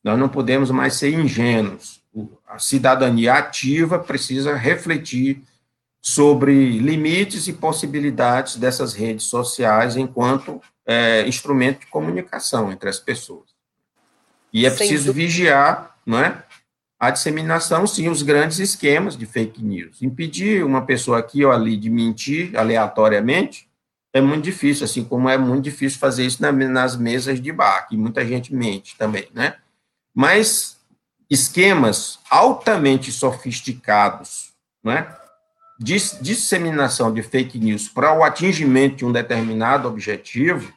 [0.04, 2.04] Nós não podemos mais ser ingênuos.
[2.46, 5.42] A cidadania ativa precisa refletir
[6.06, 13.54] sobre limites e possibilidades dessas redes sociais enquanto é, instrumento de comunicação entre as pessoas.
[14.52, 16.44] E é preciso vigiar não é,
[17.00, 20.02] a disseminação, sim, os grandes esquemas de fake news.
[20.02, 23.70] Impedir uma pessoa aqui ou ali de mentir aleatoriamente
[24.12, 27.96] é muito difícil, assim como é muito difícil fazer isso nas mesas de bar, que
[27.96, 29.56] muita gente mente também, né?
[30.14, 30.78] Mas
[31.30, 35.08] esquemas altamente sofisticados, né?
[35.80, 40.72] De disseminação de fake news para o atingimento de um determinado objetivo,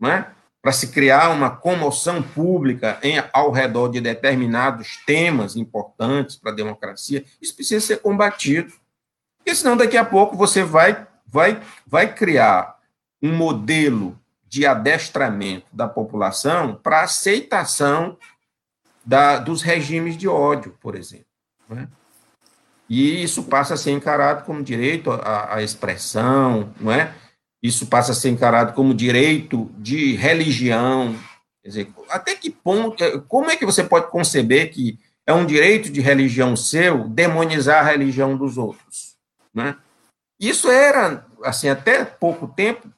[0.00, 0.32] né?
[0.60, 6.54] Para se criar uma comoção pública em, ao redor de determinados temas importantes para a
[6.54, 8.72] democracia, isso precisa ser combatido.
[9.38, 12.76] Porque senão daqui a pouco você vai, vai, vai criar
[13.22, 14.18] um modelo
[14.48, 18.16] de adestramento da população para aceitação
[19.04, 21.26] da, dos regimes de ódio, por exemplo.
[21.68, 21.88] Né?
[22.88, 27.14] E isso passa a ser encarado como direito à, à expressão, não é?
[27.62, 31.14] Isso passa a ser encarado como direito de religião.
[31.62, 32.96] Quer dizer, até que ponto,
[33.28, 37.90] como é que você pode conceber que é um direito de religião seu demonizar a
[37.90, 39.16] religião dos outros,
[39.52, 39.76] né?
[40.40, 42.88] Isso era, assim, até pouco tempo,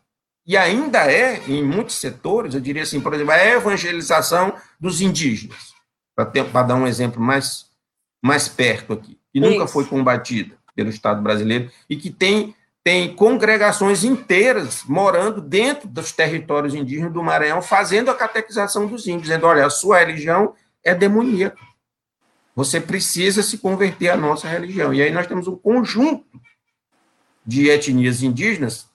[0.47, 5.73] e ainda é, em muitos setores, eu diria assim, por exemplo, a evangelização dos indígenas,
[6.15, 7.67] para dar um exemplo mais,
[8.23, 14.05] mais perto aqui, que nunca foi combatida pelo Estado brasileiro e que tem, tem congregações
[14.05, 19.67] inteiras morando dentro dos territórios indígenas do Maranhão, fazendo a catequização dos índios, dizendo, olha,
[19.67, 20.55] a sua religião
[20.85, 21.59] é demoníaca.
[22.55, 24.93] Você precisa se converter à nossa religião.
[24.93, 26.25] E aí nós temos um conjunto
[27.47, 28.89] de etnias indígenas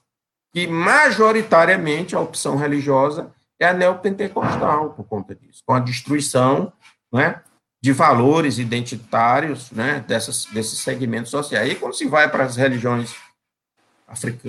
[0.52, 6.72] que, majoritariamente, a opção religiosa é a neopentecostal, por conta disso, com a destruição
[7.12, 7.42] né,
[7.86, 11.70] de valores identitários né, dessas, desses segmentos sociais.
[11.70, 13.14] E quando se vai para as religiões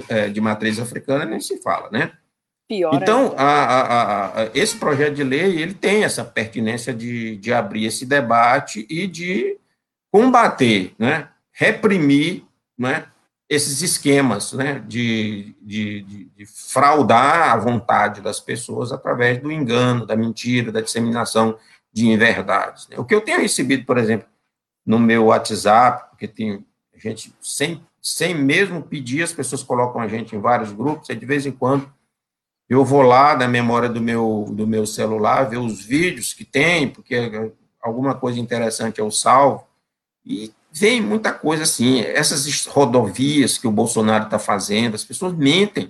[0.09, 2.13] é, de matriz africana, nem se fala, né?
[2.67, 7.53] Pior então, a, a, a, esse projeto de lei ele tem essa pertinência de, de
[7.53, 9.55] abrir esse debate e de
[10.11, 12.43] combater, né, reprimir
[12.75, 13.05] né,
[13.47, 20.07] esses esquemas né, de, de, de, de, fraudar a vontade das pessoas através do engano,
[20.07, 21.55] da mentira, da disseminação
[21.97, 22.87] de inverdades.
[22.87, 22.99] Né?
[22.99, 24.27] O que eu tenho recebido, por exemplo,
[24.85, 26.63] no meu WhatsApp, porque tem
[26.95, 31.25] gente, sem, sem mesmo pedir, as pessoas colocam a gente em vários grupos, e de
[31.25, 31.91] vez em quando
[32.69, 36.87] eu vou lá na memória do meu, do meu celular, ver os vídeos que tem,
[36.87, 37.15] porque
[37.81, 39.65] alguma coisa interessante eu salvo,
[40.23, 45.89] e vem muita coisa assim, essas rodovias que o Bolsonaro está fazendo, as pessoas mentem,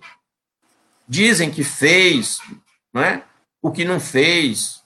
[1.08, 2.40] dizem que fez,
[2.94, 3.24] não é?
[3.62, 4.77] o que não fez.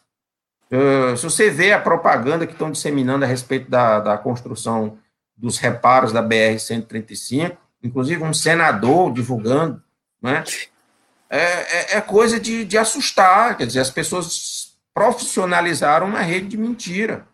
[0.71, 4.97] Uh, se você vê a propaganda que estão disseminando a respeito da, da construção
[5.35, 9.81] dos reparos da BR-135, inclusive um senador divulgando,
[10.21, 10.43] né?
[11.31, 16.57] é, é, é coisa de, de assustar, quer dizer, as pessoas profissionalizaram uma rede de
[16.57, 17.25] mentira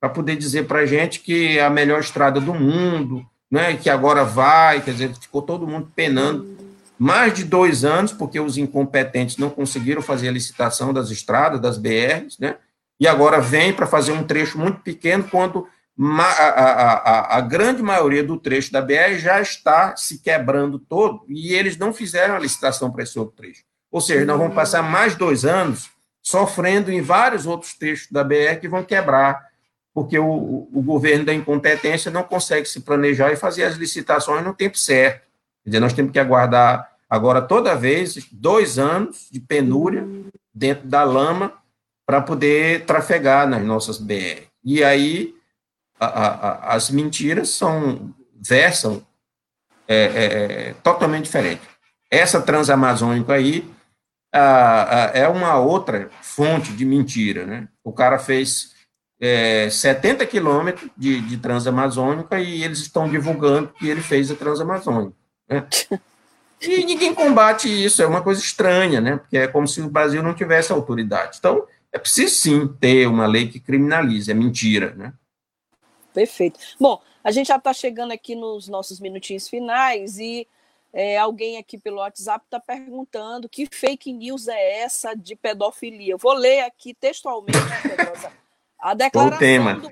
[0.00, 3.88] para poder dizer para a gente que é a melhor estrada do mundo, né, que
[3.88, 6.56] agora vai, quer dizer, ficou todo mundo penando
[6.98, 11.78] mais de dois anos, porque os incompetentes não conseguiram fazer a licitação das estradas, das
[11.78, 12.56] BRs, né,
[12.98, 15.66] e agora vem para fazer um trecho muito pequeno, quando
[15.98, 21.24] a, a, a, a, grande maioria do trecho da BR já está se quebrando todo,
[21.28, 23.64] e eles não fizeram a licitação para esse outro trecho.
[23.90, 25.90] Ou seja, nós vamos passar mais dois anos
[26.22, 29.46] sofrendo em vários outros trechos da BR que vão quebrar
[29.96, 34.52] porque o, o governo da incompetência não consegue se planejar e fazer as licitações no
[34.52, 35.22] tempo certo.
[35.64, 40.06] Quer dizer, nós temos que aguardar agora toda vez dois anos de penúria
[40.52, 41.50] dentro da lama
[42.06, 44.44] para poder trafegar nas nossas BR.
[44.64, 45.34] E aí
[45.98, 49.04] a, a, as mentiras são versam
[49.88, 50.24] é, é,
[50.68, 51.62] é, totalmente diferente.
[52.10, 53.68] Essa transamazônica aí
[54.32, 57.68] a, é uma outra fonte de mentira, né?
[57.82, 58.74] O cara fez
[59.20, 65.16] é, 70 quilômetros de, de Transamazônica e eles estão divulgando que ele fez a Transamazônica.
[65.48, 65.66] Né?
[66.58, 69.18] E ninguém combate isso, é uma coisa estranha, né?
[69.18, 71.36] Porque é como se o Brasil não tivesse autoridade.
[71.38, 71.66] Então,
[71.96, 75.14] é preciso sim ter uma lei que criminalize, é mentira, né?
[76.12, 76.60] Perfeito.
[76.78, 80.46] Bom, a gente já está chegando aqui nos nossos minutinhos finais e
[80.92, 86.12] é, alguém aqui pelo WhatsApp está perguntando que fake news é essa de pedofilia.
[86.12, 88.32] Eu vou ler aqui textualmente, Pedrosa.
[88.78, 89.74] A declaração, tema.
[89.74, 89.90] Do,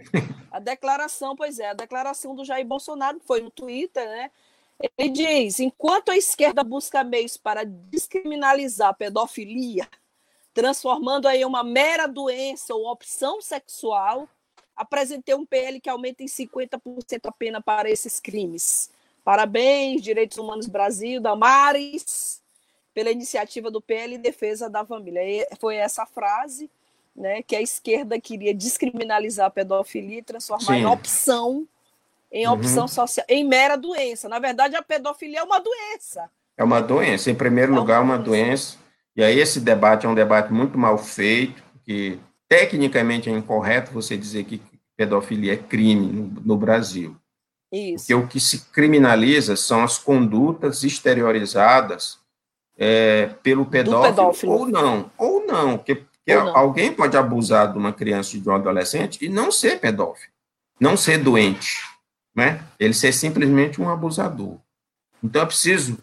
[0.50, 4.30] a declaração, pois é, a declaração do Jair Bolsonaro foi no Twitter, né?
[4.98, 9.88] Ele diz: enquanto a esquerda busca meios para descriminalizar a pedofilia,
[10.54, 14.28] transformando aí uma mera doença ou opção sexual,
[14.76, 18.88] apresentei um PL que aumenta em 50% a pena para esses crimes.
[19.24, 22.40] Parabéns, Direitos Humanos Brasil, Damares,
[22.92, 25.46] pela iniciativa do PL em defesa da família.
[25.58, 26.70] Foi essa frase
[27.16, 30.80] né, que a esquerda queria descriminalizar a pedofilia e transformar Sim.
[30.80, 31.68] em opção,
[32.30, 32.52] em uhum.
[32.52, 34.28] opção social, em mera doença.
[34.28, 36.30] Na verdade, a pedofilia é uma doença.
[36.56, 38.83] É uma doença, em primeiro é lugar, uma doença.
[39.16, 44.16] E aí esse debate é um debate muito mal feito, que tecnicamente é incorreto você
[44.16, 44.60] dizer que
[44.96, 47.16] pedofilia é crime no, no Brasil.
[47.72, 48.06] Isso.
[48.06, 52.18] Porque o que se criminaliza são as condutas exteriorizadas
[52.76, 57.92] é, pelo pedófilo, pedófilo, ou não, ou não, porque que alguém pode abusar de uma
[57.92, 60.32] criança e de um adolescente e não ser pedófilo,
[60.80, 61.82] não ser doente,
[62.34, 62.64] né?
[62.78, 64.56] Ele ser simplesmente um abusador.
[65.22, 65.98] Então é preciso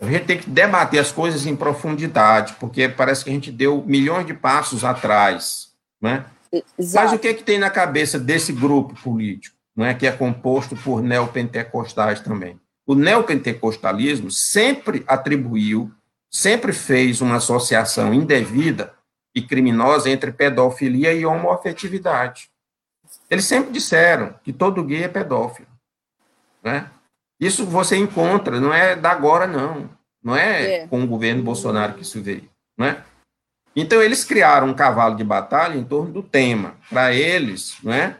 [0.00, 3.82] a gente tem que debater as coisas em profundidade, porque parece que a gente deu
[3.86, 6.26] milhões de passos atrás, né?
[6.78, 7.06] Exato.
[7.06, 10.12] Mas o que é que tem na cabeça desse grupo político, não é que é
[10.12, 12.58] composto por neopentecostais também.
[12.86, 15.90] O neopentecostalismo sempre atribuiu,
[16.30, 18.94] sempre fez uma associação indevida
[19.34, 22.48] e criminosa entre pedofilia e homoafetividade.
[23.28, 25.68] Eles sempre disseram que todo gay é pedófilo.
[26.62, 26.88] Né?
[27.40, 29.90] Isso você encontra, não é da agora, não.
[30.22, 30.86] Não é, é.
[30.88, 32.48] com o governo Bolsonaro que isso veio.
[32.76, 33.02] Né?
[33.74, 36.74] Então, eles criaram um cavalo de batalha em torno do tema.
[36.90, 38.16] Para eles, não é?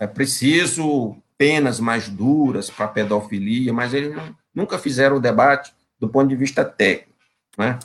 [0.00, 6.08] é preciso penas mais duras para pedofilia, mas eles não, nunca fizeram o debate do
[6.08, 7.12] ponto de vista técnico.
[7.56, 7.78] Né?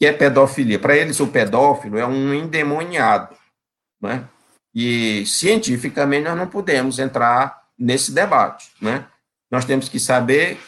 [0.00, 0.78] que é pedofilia.
[0.78, 3.36] Para eles, o pedófilo é um endemoniado.
[4.00, 4.24] Né?
[4.74, 8.72] E, cientificamente, nós não podemos entrar nesse debate.
[8.80, 9.04] Né?
[9.50, 10.58] Nós temos que saber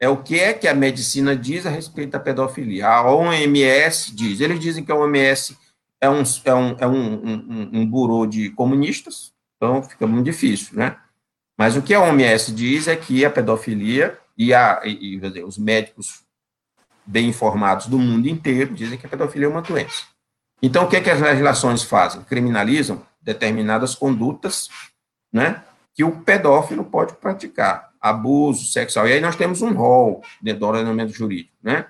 [0.00, 2.88] é o que é que a medicina diz a respeito da pedofilia.
[2.88, 5.56] A OMS diz, eles dizem que a OMS
[6.00, 10.76] é um, é um, é um, um, um burô de comunistas, então fica muito difícil,
[10.76, 10.96] né?
[11.56, 15.56] Mas o que a OMS diz é que a pedofilia e, a, e, e os
[15.56, 16.24] médicos
[17.06, 20.02] bem informados do mundo inteiro dizem que a pedofilia é uma doença.
[20.60, 22.22] Então, o que, é que as legislações fazem?
[22.22, 24.68] Criminalizam determinadas condutas
[25.32, 25.62] né,
[25.94, 29.06] que o pedófilo pode praticar, abuso sexual.
[29.06, 31.86] E aí nós temos um rol dentro do ordenamento jurídico, né?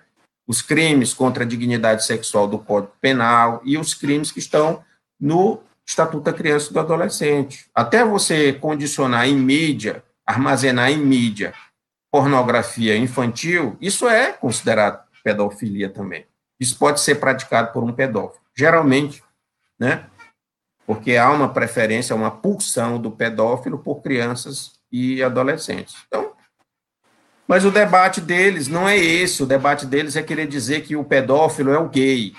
[0.47, 4.85] Os crimes contra a dignidade sexual do Código Penal e os crimes que estão
[5.19, 7.67] no Estatuto da Criança e do Adolescente.
[7.75, 11.55] Até você condicionar em mídia, armazenar em mídia
[12.11, 16.27] pornografia infantil, isso é considerado pedofilia também.
[16.61, 18.43] Isso pode ser praticado por um pedófilo.
[18.55, 19.23] Geralmente,
[19.79, 20.07] né?
[20.87, 25.97] Porque há uma preferência, uma pulsão do pedófilo por crianças e adolescentes.
[26.07, 26.33] Então,
[27.49, 31.05] mas o debate deles não é esse, o debate deles é querer dizer que o
[31.05, 32.35] pedófilo é o gay,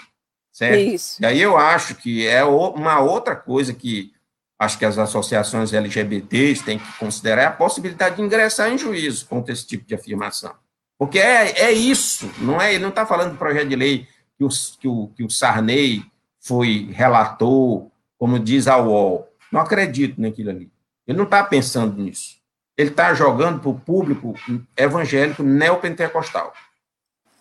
[0.52, 0.80] certo?
[0.80, 1.22] Isso.
[1.22, 4.14] E aí eu acho que é uma outra coisa que
[4.58, 9.28] acho que as associações LGBTs têm que considerar é a possibilidade de ingressar em juízo
[9.28, 10.54] contra esse tipo de afirmação.
[10.98, 12.74] Porque é, é isso, não é?
[12.74, 14.50] Ele não está falando do projeto de lei que o,
[14.80, 16.04] que, o, que o Sarney
[16.40, 17.88] foi relator,
[18.18, 19.28] como diz a UOL.
[19.52, 20.72] Não acredito naquilo ali.
[21.06, 22.38] Ele não está pensando nisso.
[22.78, 24.34] Ele está jogando para o público
[24.76, 26.54] evangélico neopentecostal.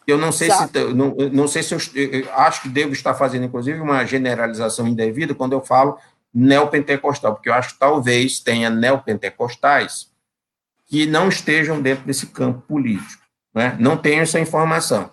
[0.07, 0.89] Eu não sei Exato.
[0.89, 4.87] se não, não sei se eu, eu, acho que devo estar fazendo inclusive uma generalização
[4.87, 5.99] indevida quando eu falo
[6.35, 10.11] neopentecostal, porque eu acho que talvez tenha neopentecostais
[10.87, 13.23] que não estejam dentro desse campo político.
[13.55, 13.77] Né?
[13.79, 15.11] Não tenho essa informação.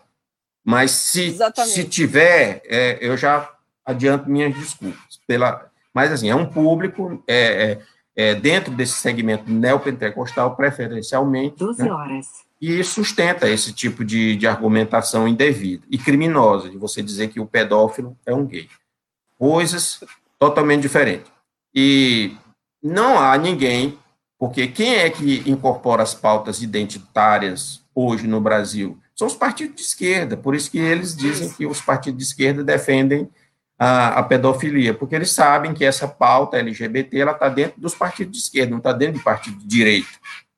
[0.63, 3.49] Mas se, se tiver, é, eu já
[3.85, 5.19] adianto minhas desculpas.
[5.25, 7.81] Pela, mas, assim, é um público é, é,
[8.15, 11.55] é dentro desse segmento neopentecostal, preferencialmente.
[11.57, 11.91] 12 né?
[11.91, 12.27] horas.
[12.61, 17.45] E sustenta esse tipo de, de argumentação indevida e criminosa, de você dizer que o
[17.45, 18.67] pedófilo é um gay.
[19.37, 20.03] Coisas
[20.37, 21.31] totalmente diferente.
[21.73, 22.35] E
[22.83, 23.97] não há ninguém,
[24.37, 28.97] porque quem é que incorpora as pautas identitárias hoje no Brasil?
[29.15, 32.63] São os partidos de esquerda, por isso que eles dizem que os partidos de esquerda
[32.63, 33.29] defendem
[33.79, 38.33] a, a pedofilia, porque eles sabem que essa pauta LGBT ela está dentro dos partidos
[38.33, 40.09] de esquerda, não está dentro de partido de direita,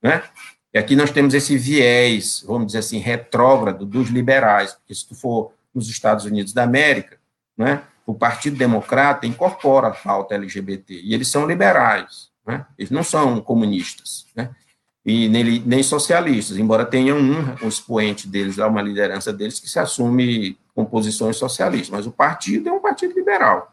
[0.02, 0.24] né?
[0.74, 5.14] E aqui nós temos esse viés, vamos dizer assim, retrógrado dos liberais, porque se tu
[5.14, 7.18] for nos Estados Unidos da América,
[7.56, 12.66] né, o Partido Democrata incorpora a pauta LGBT, e eles são liberais, né?
[12.78, 14.50] eles não são comunistas, né?
[15.04, 19.78] e nem, nem socialistas, embora tenham um, um expoente deles, uma liderança deles que se
[19.78, 23.72] assume com posições socialistas, mas o partido é um partido liberal.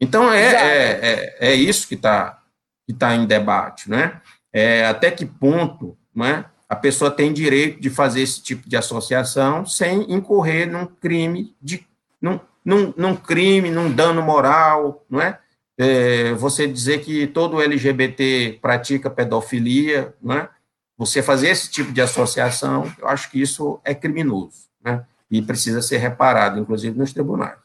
[0.00, 2.42] Então, é, é, é, é, isso que está
[2.86, 4.22] que tá em debate, né?
[4.50, 9.66] É, até que ponto né, a pessoa tem direito de fazer esse tipo de associação
[9.66, 11.86] sem incorrer num crime de,
[12.20, 15.38] num, num, num crime, num dano moral, não é?
[15.76, 16.32] é?
[16.34, 20.48] Você dizer que todo LGBT pratica pedofilia, não é?
[20.96, 25.04] Você fazer esse tipo de associação, eu acho que isso é criminoso, né?
[25.30, 27.58] E precisa ser reparado, inclusive nos tribunais.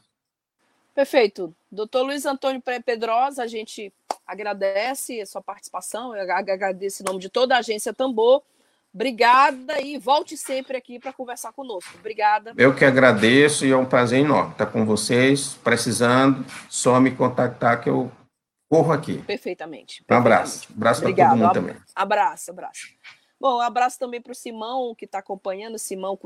[0.94, 1.54] Perfeito.
[1.70, 3.92] Doutor Luiz Antônio Pedrosa, a gente
[4.26, 8.42] agradece a sua participação, eu agradeço em nome de toda a agência Tambor
[8.94, 11.98] Obrigada e volte sempre aqui para conversar conosco.
[11.98, 12.54] Obrigada.
[12.56, 15.54] Eu que agradeço e é um prazer enorme estar com vocês.
[15.54, 18.08] Precisando, só me contactar que eu
[18.70, 19.18] corro aqui.
[19.22, 20.04] Perfeitamente.
[20.08, 20.68] Um abraço.
[20.72, 21.76] Abraço para todo mundo também.
[21.92, 22.86] Abraço, abraço.
[23.40, 26.16] Bom, um abraço também para o Simão, que está acompanhando, Simão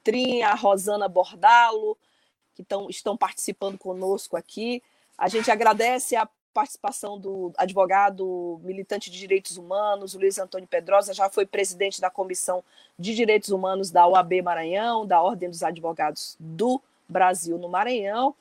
[0.00, 1.96] Cutrinha, a Rosana Bordalo,
[2.54, 4.82] que tão, estão participando conosco aqui.
[5.16, 11.28] A gente agradece a participação do advogado militante de direitos humanos, Luiz Antônio Pedrosa, já
[11.28, 12.64] foi presidente da Comissão
[12.98, 18.34] de Direitos Humanos da OAB Maranhão, da Ordem dos Advogados do Brasil no Maranhão,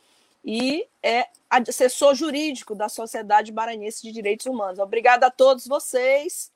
[0.44, 4.80] e é assessor jurídico da Sociedade Maranhense de Direitos Humanos.
[4.80, 6.52] Obrigada a todos vocês.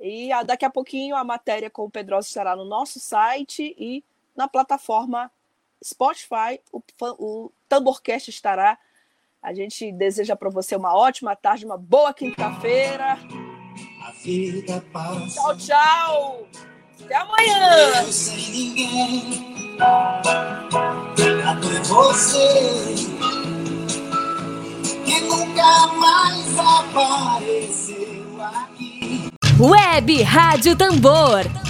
[0.00, 4.02] E daqui a pouquinho a matéria com o Pedrosa estará no nosso site e
[4.36, 5.30] na plataforma
[5.84, 6.60] Spotify.
[6.72, 6.82] O,
[7.18, 8.78] o Tamborcast estará.
[9.42, 13.18] A gente deseja para você uma ótima tarde, uma boa quinta-feira.
[15.34, 16.46] Tchau, tchau.
[17.04, 18.04] Até amanhã.
[18.12, 19.78] sem ninguém.
[21.84, 22.94] você
[25.06, 29.30] que nunca mais apareceu aqui.
[29.58, 31.69] Web Rádio Tambor.